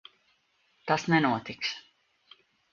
Tas 0.87 1.05
nenotiks. 1.13 1.77